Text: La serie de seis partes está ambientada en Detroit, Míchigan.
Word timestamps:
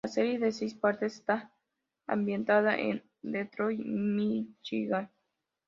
La 0.03 0.09
serie 0.09 0.39
de 0.39 0.51
seis 0.51 0.73
partes 0.73 1.17
está 1.17 1.53
ambientada 2.07 2.75
en 2.75 3.03
Detroit, 3.21 3.81
Míchigan. 3.85 5.11